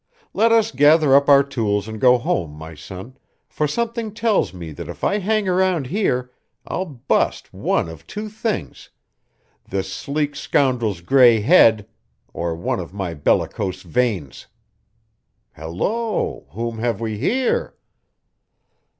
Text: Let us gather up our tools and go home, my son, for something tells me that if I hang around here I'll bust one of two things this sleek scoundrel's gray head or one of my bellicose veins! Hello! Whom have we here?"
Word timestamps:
Let 0.33 0.51
us 0.51 0.71
gather 0.71 1.15
up 1.15 1.29
our 1.29 1.43
tools 1.43 1.87
and 1.87 2.01
go 2.01 2.17
home, 2.17 2.49
my 2.53 2.73
son, 2.73 3.17
for 3.47 3.67
something 3.67 4.11
tells 4.15 4.51
me 4.51 4.71
that 4.71 4.89
if 4.89 5.03
I 5.03 5.19
hang 5.19 5.47
around 5.47 5.85
here 5.85 6.31
I'll 6.65 6.85
bust 6.87 7.53
one 7.53 7.87
of 7.87 8.07
two 8.07 8.27
things 8.27 8.89
this 9.69 9.93
sleek 9.93 10.35
scoundrel's 10.35 11.01
gray 11.01 11.41
head 11.41 11.87
or 12.33 12.55
one 12.55 12.79
of 12.79 12.95
my 12.95 13.13
bellicose 13.13 13.83
veins! 13.83 14.47
Hello! 15.55 16.47
Whom 16.49 16.79
have 16.79 16.99
we 16.99 17.19
here?" 17.19 17.75